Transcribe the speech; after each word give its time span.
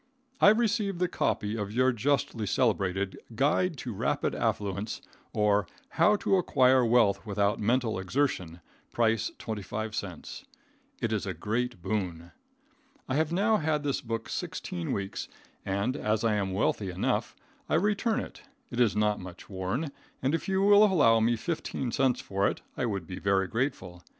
I 0.39 0.49
received 0.49 0.97
the 0.97 1.07
copy 1.07 1.55
of 1.55 1.71
your 1.71 1.91
justly 1.91 2.47
celebrated 2.47 3.19
"Guide 3.35 3.77
to 3.85 3.93
rapid 3.93 4.33
Affluence, 4.33 4.99
or 5.31 5.67
How 5.89 6.15
to 6.15 6.37
Acquire 6.37 6.83
Wealth 6.83 7.23
Without 7.23 7.59
Mental 7.59 7.99
Exertion," 7.99 8.61
price 8.91 9.29
twenty 9.37 9.61
five 9.61 9.93
cents. 9.93 10.43
It 11.01 11.13
is 11.13 11.27
a 11.27 11.35
great 11.35 11.83
boon. 11.83 12.31
I 13.07 13.13
have 13.13 13.31
now 13.31 13.57
had 13.57 13.83
this 13.83 14.01
book 14.01 14.27
sixteen 14.27 14.91
weeks, 14.91 15.27
and, 15.67 15.95
as 15.95 16.23
I 16.23 16.33
am 16.33 16.51
wealthy 16.51 16.89
enough, 16.89 17.35
I 17.69 17.75
return 17.75 18.19
it. 18.19 18.41
It 18.71 18.79
is 18.79 18.95
not 18.95 19.19
much 19.19 19.51
worn, 19.51 19.91
and 20.23 20.33
if 20.33 20.49
you 20.49 20.63
will 20.63 20.83
allow 20.83 21.19
me 21.19 21.35
fifteen 21.35 21.91
cents 21.91 22.19
for 22.21 22.47
it, 22.47 22.61
I 22.75 22.87
would 22.87 23.05
be 23.05 23.19
very 23.19 23.47
grateful. 23.47 24.01